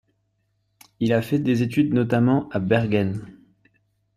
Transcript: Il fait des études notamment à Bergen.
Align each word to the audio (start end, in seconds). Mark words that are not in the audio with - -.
Il 0.99 1.21
fait 1.21 1.37
des 1.37 1.61
études 1.61 1.93
notamment 1.93 2.49
à 2.49 2.57
Bergen. 2.57 3.37